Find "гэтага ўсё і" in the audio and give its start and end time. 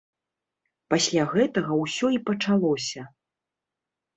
1.35-2.19